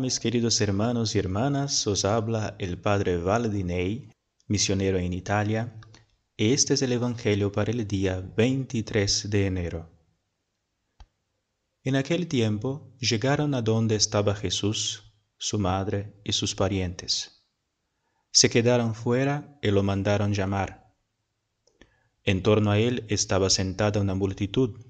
Mis 0.00 0.18
queridos 0.18 0.62
hermanos 0.62 1.14
y 1.14 1.18
hermanas, 1.18 1.86
os 1.86 2.06
habla 2.06 2.56
el 2.58 2.78
Padre 2.78 3.18
Valdinei, 3.18 4.08
misionero 4.48 4.96
en 4.96 5.12
Italia. 5.12 5.78
Este 6.38 6.72
es 6.72 6.80
el 6.80 6.92
Evangelio 6.92 7.52
para 7.52 7.70
el 7.70 7.86
día 7.86 8.18
23 8.34 9.28
de 9.28 9.46
enero. 9.46 9.90
En 11.82 11.96
aquel 11.96 12.28
tiempo 12.28 12.96
llegaron 12.98 13.52
a 13.52 13.60
donde 13.60 13.96
estaba 13.96 14.34
Jesús, 14.34 15.12
su 15.36 15.58
madre 15.58 16.14
y 16.24 16.32
sus 16.32 16.54
parientes. 16.54 17.44
Se 18.30 18.48
quedaron 18.48 18.94
fuera 18.94 19.58
y 19.60 19.70
lo 19.70 19.82
mandaron 19.82 20.32
llamar. 20.32 20.94
En 22.22 22.42
torno 22.42 22.70
a 22.70 22.78
él 22.78 23.04
estaba 23.10 23.50
sentada 23.50 24.00
una 24.00 24.14
multitud. 24.14 24.80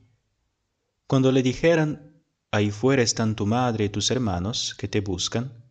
Cuando 1.08 1.32
le 1.32 1.42
dijeron, 1.42 2.13
ahí 2.54 2.70
fuera 2.70 3.02
están 3.02 3.34
tu 3.34 3.46
madre 3.46 3.86
y 3.86 3.88
tus 3.88 4.12
hermanos 4.12 4.76
que 4.78 4.86
te 4.86 5.00
buscan, 5.00 5.64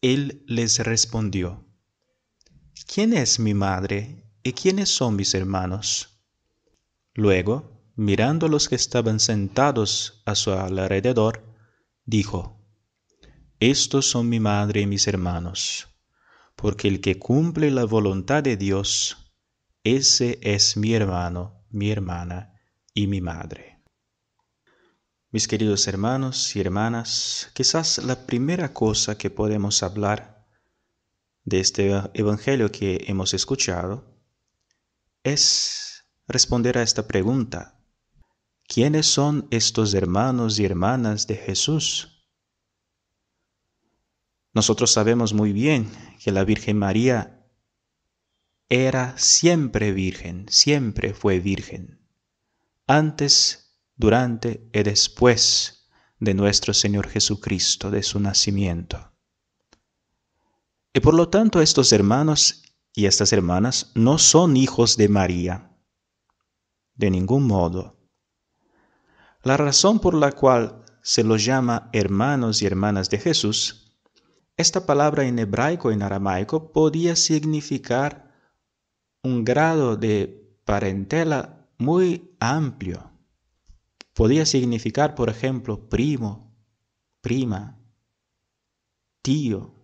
él 0.00 0.42
les 0.46 0.78
respondió, 0.78 1.66
¿quién 2.86 3.12
es 3.12 3.38
mi 3.38 3.52
madre 3.52 4.24
y 4.42 4.54
quiénes 4.54 4.88
son 4.88 5.16
mis 5.16 5.34
hermanos? 5.34 6.22
Luego, 7.12 7.92
mirando 7.94 8.46
a 8.46 8.48
los 8.48 8.70
que 8.70 8.74
estaban 8.74 9.20
sentados 9.20 10.22
a 10.24 10.34
su 10.34 10.50
alrededor, 10.52 11.44
dijo, 12.06 12.58
Estos 13.60 14.08
son 14.08 14.30
mi 14.30 14.40
madre 14.40 14.80
y 14.80 14.86
mis 14.86 15.06
hermanos, 15.06 15.88
porque 16.56 16.88
el 16.88 17.02
que 17.02 17.18
cumple 17.18 17.70
la 17.70 17.84
voluntad 17.84 18.42
de 18.42 18.56
Dios, 18.56 19.18
ese 19.82 20.38
es 20.40 20.78
mi 20.78 20.94
hermano, 20.94 21.66
mi 21.68 21.90
hermana 21.90 22.54
y 22.94 23.08
mi 23.08 23.20
madre. 23.20 23.73
Mis 25.34 25.48
queridos 25.48 25.88
hermanos 25.88 26.54
y 26.54 26.60
hermanas, 26.60 27.50
quizás 27.54 27.98
la 27.98 28.24
primera 28.24 28.72
cosa 28.72 29.18
que 29.18 29.30
podemos 29.30 29.82
hablar 29.82 30.46
de 31.42 31.58
este 31.58 31.90
Evangelio 32.14 32.70
que 32.70 33.06
hemos 33.08 33.34
escuchado 33.34 34.04
es 35.24 36.04
responder 36.28 36.78
a 36.78 36.84
esta 36.84 37.08
pregunta. 37.08 37.80
¿Quiénes 38.68 39.06
son 39.06 39.48
estos 39.50 39.92
hermanos 39.94 40.60
y 40.60 40.66
hermanas 40.66 41.26
de 41.26 41.34
Jesús? 41.34 42.24
Nosotros 44.52 44.92
sabemos 44.92 45.32
muy 45.32 45.52
bien 45.52 45.90
que 46.22 46.30
la 46.30 46.44
Virgen 46.44 46.78
María 46.78 47.44
era 48.68 49.18
siempre 49.18 49.90
virgen, 49.90 50.46
siempre 50.48 51.12
fue 51.12 51.40
virgen. 51.40 52.06
Antes 52.86 53.63
durante 53.96 54.68
y 54.72 54.82
después 54.82 55.88
de 56.18 56.34
nuestro 56.34 56.74
Señor 56.74 57.08
Jesucristo, 57.08 57.90
de 57.90 58.02
su 58.02 58.18
nacimiento. 58.20 59.12
Y 60.92 61.00
por 61.00 61.14
lo 61.14 61.28
tanto 61.28 61.60
estos 61.60 61.92
hermanos 61.92 62.62
y 62.92 63.06
estas 63.06 63.32
hermanas 63.32 63.92
no 63.94 64.18
son 64.18 64.56
hijos 64.56 64.96
de 64.96 65.08
María, 65.08 65.76
de 66.94 67.10
ningún 67.10 67.46
modo. 67.46 67.98
La 69.42 69.56
razón 69.56 69.98
por 69.98 70.14
la 70.14 70.32
cual 70.32 70.84
se 71.02 71.24
los 71.24 71.44
llama 71.44 71.90
hermanos 71.92 72.62
y 72.62 72.66
hermanas 72.66 73.10
de 73.10 73.18
Jesús, 73.18 73.96
esta 74.56 74.86
palabra 74.86 75.24
en 75.24 75.38
hebraico 75.38 75.90
y 75.90 75.94
en 75.94 76.02
aramaico 76.02 76.72
podía 76.72 77.16
significar 77.16 78.32
un 79.22 79.44
grado 79.44 79.96
de 79.96 80.56
parentela 80.64 81.68
muy 81.76 82.36
amplio 82.38 83.13
Podía 84.14 84.46
significar, 84.46 85.14
por 85.14 85.28
ejemplo, 85.28 85.88
primo, 85.88 86.56
prima, 87.20 87.78
tío, 89.22 89.74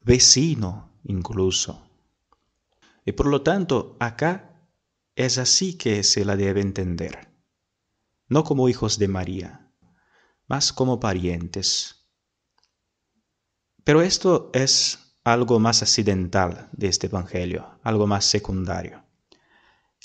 vecino 0.00 0.90
incluso. 1.04 1.88
Y 3.04 3.12
por 3.12 3.28
lo 3.28 3.42
tanto, 3.42 3.96
acá 4.00 4.68
es 5.14 5.38
así 5.38 5.78
que 5.78 6.02
se 6.02 6.24
la 6.24 6.36
debe 6.36 6.60
entender. 6.60 7.32
No 8.28 8.42
como 8.42 8.68
hijos 8.68 8.98
de 8.98 9.06
María, 9.06 9.70
más 10.48 10.72
como 10.72 10.98
parientes. 10.98 12.08
Pero 13.84 14.02
esto 14.02 14.50
es 14.52 14.98
algo 15.22 15.60
más 15.60 15.82
accidental 15.82 16.68
de 16.72 16.88
este 16.88 17.06
Evangelio, 17.06 17.78
algo 17.84 18.08
más 18.08 18.24
secundario. 18.24 19.04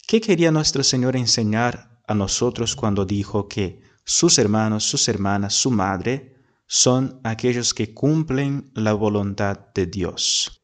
¿Qué 0.08 0.22
quería 0.22 0.52
nuestro 0.52 0.84
Señor 0.84 1.16
enseñar 1.16 2.01
a 2.12 2.16
nosotros 2.16 2.76
cuando 2.76 3.06
dijo 3.06 3.48
que 3.48 3.82
sus 4.04 4.38
hermanos, 4.38 4.84
sus 4.84 5.08
hermanas, 5.08 5.54
su 5.54 5.72
madre 5.72 6.36
son 6.68 7.20
aquellos 7.24 7.74
que 7.74 7.94
cumplen 7.94 8.72
la 8.76 8.94
voluntad 8.94 9.74
de 9.74 9.86
Dios. 9.86 10.62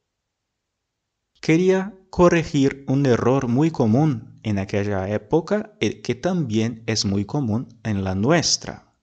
Quería 1.41 1.97
corregir 2.09 2.83
un 2.87 3.05
error 3.05 3.47
muy 3.47 3.71
común 3.71 4.39
en 4.43 4.59
aquella 4.59 5.09
época 5.09 5.75
y 5.79 6.01
que 6.01 6.15
también 6.15 6.83
es 6.87 7.05
muy 7.05 7.25
común 7.25 7.67
en 7.83 8.03
la 8.03 8.15
nuestra. 8.15 8.93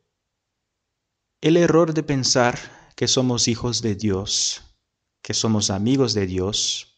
El 1.41 1.57
error 1.57 1.95
de 1.95 2.03
pensar 2.03 2.59
que 2.97 3.09
somos 3.09 3.49
hijos 3.49 3.83
de 3.83 3.95
Dios, 3.95 4.77
que 5.23 5.35
somos 5.35 5.71
amigos 5.71 6.15
de 6.15 6.27
Dios, 6.27 6.97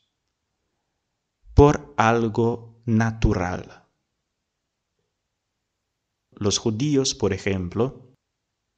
por 1.55 1.95
algo 1.97 2.83
natural 2.87 3.86
los 6.37 6.59
judíos, 6.59 7.15
por 7.15 7.33
ejemplo, 7.33 8.15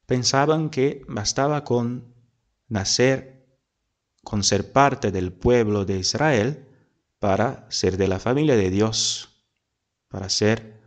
pensaban 0.06 0.70
que 0.70 1.04
bastaba 1.08 1.64
con 1.64 2.14
nacer, 2.68 3.46
con 4.24 4.42
ser 4.42 4.72
parte 4.72 5.10
del 5.10 5.32
pueblo 5.32 5.84
de 5.84 5.98
Israel, 5.98 6.66
para 7.18 7.70
ser 7.70 7.96
de 7.96 8.08
la 8.08 8.20
familia 8.20 8.56
de 8.56 8.70
Dios, 8.70 9.44
para 10.08 10.28
ser 10.28 10.80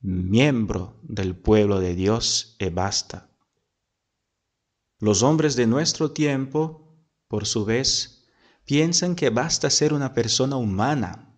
miembro 0.00 0.98
del 1.02 1.36
pueblo 1.36 1.80
de 1.80 1.94
Dios 1.94 2.56
y 2.58 2.68
basta. 2.68 3.30
Los 4.98 5.22
hombres 5.22 5.54
de 5.56 5.66
nuestro 5.66 6.10
tiempo, 6.10 6.96
por 7.28 7.46
su 7.46 7.64
vez, 7.64 8.26
piensan 8.64 9.14
que 9.14 9.30
basta 9.30 9.70
ser 9.70 9.94
una 9.94 10.12
persona 10.12 10.56
humana 10.56 11.33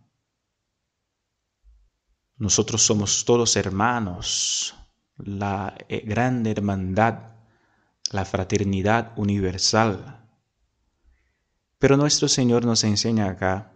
nosotros 2.39 2.83
somos 2.83 3.25
todos 3.25 3.57
hermanos, 3.57 4.75
la 5.17 5.77
eh, 5.89 6.03
gran 6.05 6.47
hermandad, 6.47 7.37
la 8.11 8.25
fraternidad 8.25 9.13
universal. 9.17 10.29
Pero 11.79 11.97
nuestro 11.97 12.29
Señor 12.29 12.65
nos 12.65 12.85
enseña 12.85 13.27
acá 13.27 13.73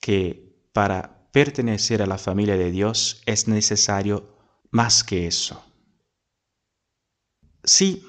que 0.00 0.56
para 0.72 1.28
pertenecer 1.32 2.02
a 2.02 2.06
la 2.06 2.18
familia 2.18 2.56
de 2.56 2.70
Dios 2.70 3.22
es 3.26 3.48
necesario 3.48 4.36
más 4.70 5.02
que 5.02 5.26
eso. 5.26 5.64
Sí, 7.64 8.06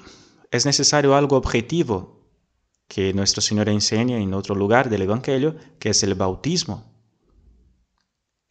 es 0.50 0.66
necesario 0.66 1.16
algo 1.16 1.36
objetivo 1.36 2.28
que 2.86 3.12
nuestro 3.12 3.40
Señor 3.40 3.68
enseña 3.68 4.18
en 4.18 4.34
otro 4.34 4.54
lugar 4.54 4.88
del 4.88 5.02
Evangelio, 5.02 5.56
que 5.78 5.90
es 5.90 6.02
el 6.02 6.14
bautismo 6.14 6.93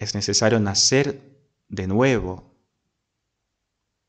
es 0.04 0.16
necesario 0.16 0.60
nacer 0.60 1.48
de 1.70 1.88
nuevo, 1.88 2.54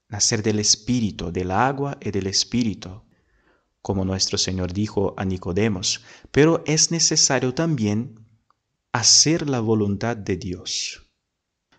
nacer 0.09 0.43
del 0.43 0.59
Espíritu, 0.59 1.33
del 1.33 1.51
agua 1.51 1.99
y 2.01 2.11
del 2.11 2.27
Espíritu, 2.27 3.03
como 3.81 4.05
nuestro 4.05 4.39
Señor 4.39 4.73
dijo 4.73 5.15
a 5.17 5.25
Nicodemos, 5.25 6.03
pero 6.31 6.63
es 6.67 6.91
necesario 6.91 7.55
también 7.55 8.27
hacer 8.93 9.49
la 9.49 9.61
voluntad 9.61 10.17
de 10.17 10.37
Dios, 10.37 11.11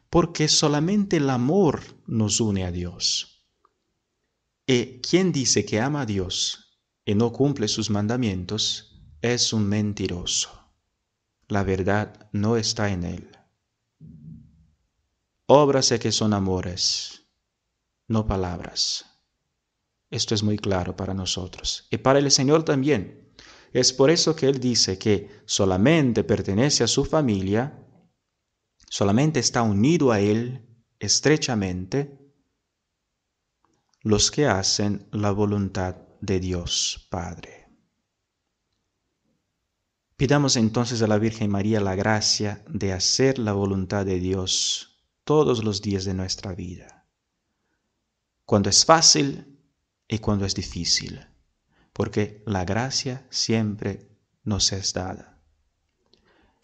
porque 0.10 0.48
solamente 0.48 1.18
el 1.18 1.30
amor 1.30 1.82
nos 2.08 2.40
une 2.40 2.66
a 2.66 2.72
Dios. 2.72 3.48
Y 4.68 5.02
quien 5.02 5.32
dice 5.32 5.66
que 5.66 5.80
ama 5.80 6.02
a 6.02 6.06
Dios 6.06 6.80
y 7.06 7.16
no 7.16 7.32
cumple 7.32 7.68
sus 7.68 7.90
mandamientos 7.90 9.00
es 9.22 9.54
un 9.54 9.68
mentiroso. 9.68 10.50
La 11.48 11.64
verdad 11.64 12.30
no 12.32 12.58
está 12.58 12.90
en 12.90 13.04
él. 13.04 13.36
Obras 15.48 15.94
que 16.00 16.12
son 16.12 16.34
amores, 16.34 17.24
no 18.08 18.26
palabras. 18.26 19.06
Esto 20.10 20.34
es 20.34 20.42
muy 20.42 20.58
claro 20.58 20.96
para 20.96 21.14
nosotros 21.14 21.88
y 21.92 21.98
para 21.98 22.18
el 22.18 22.32
Señor 22.32 22.64
también. 22.64 23.32
Es 23.72 23.94
por 23.94 24.10
eso 24.10 24.36
que 24.36 24.48
Él 24.48 24.60
dice 24.60 24.98
que 24.98 25.30
solamente 25.46 26.24
pertenece 26.24 26.84
a 26.84 26.88
su 26.88 27.06
familia, 27.06 27.78
solamente 28.90 29.40
está 29.40 29.62
unido 29.62 30.12
a 30.12 30.20
Él 30.20 30.66
estrechamente 31.00 32.18
los 34.02 34.32
que 34.32 34.48
hacen 34.48 35.08
la 35.12 35.32
voluntad 35.32 35.96
de 36.22 36.40
Dios 36.40 37.08
Padre. 37.12 37.68
Pidamos 40.16 40.56
entonces 40.56 41.02
a 41.04 41.08
la 41.08 41.20
Virgen 41.20 41.52
María 41.52 41.82
la 41.82 41.94
gracia 41.94 42.64
de 42.68 42.94
hacer 42.94 43.38
la 43.38 43.54
voluntad 43.54 44.06
de 44.06 44.20
Dios 44.20 44.95
todos 45.26 45.64
los 45.64 45.82
días 45.82 46.06
de 46.06 46.14
nuestra 46.14 46.56
vida. 46.56 47.06
Cuando 48.46 48.70
es 48.70 48.86
fácil, 48.86 49.56
y 50.08 50.20
cuando 50.20 50.46
es 50.46 50.56
difícil, 50.56 51.26
porque 51.94 52.44
la 52.46 52.64
gracia 52.64 53.26
siempre 53.30 54.08
nos 54.44 54.72
es 54.72 54.94
dada. 54.94 55.40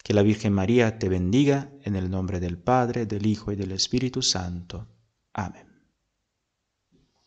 Que 0.04 0.14
la 0.14 0.22
Virgen 0.22 0.52
María 0.52 0.98
te 0.98 1.08
bendiga 1.08 1.70
en 1.82 1.96
el 1.96 2.10
nombre 2.10 2.40
del 2.40 2.58
Padre, 2.58 3.06
del 3.06 3.26
Hijo 3.26 3.52
y 3.52 3.56
del 3.56 3.72
Espíritu 3.72 4.22
Santo. 4.22 4.88
Amén. 5.32 5.71